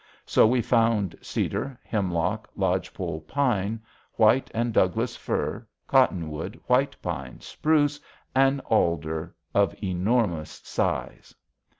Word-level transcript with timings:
So 0.25 0.47
we 0.47 0.63
found 0.63 1.15
cedar, 1.21 1.77
hemlock, 1.83 2.49
lodge 2.55 2.91
pole 2.91 3.21
pine, 3.27 3.79
white 4.15 4.49
and 4.51 4.73
Douglas 4.73 5.15
fir, 5.15 5.67
cottonwood, 5.85 6.59
white 6.65 6.99
pine, 7.03 7.39
spruce, 7.39 7.99
and 8.33 8.61
alder 8.61 9.35
of 9.53 9.75
enormous 9.83 10.59
size. 10.63 11.35